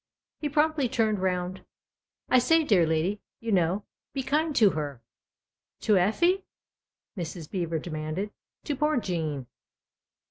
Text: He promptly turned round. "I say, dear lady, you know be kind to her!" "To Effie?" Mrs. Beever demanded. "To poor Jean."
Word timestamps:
He 0.39 0.49
promptly 0.49 0.89
turned 0.89 1.19
round. 1.19 1.63
"I 2.27 2.39
say, 2.39 2.63
dear 2.63 2.87
lady, 2.87 3.21
you 3.39 3.51
know 3.51 3.85
be 4.15 4.23
kind 4.23 4.55
to 4.55 4.71
her!" 4.71 4.99
"To 5.81 5.95
Effie?" 5.95 6.43
Mrs. 7.15 7.47
Beever 7.47 7.77
demanded. 7.77 8.31
"To 8.63 8.75
poor 8.75 8.97
Jean." 8.97 9.45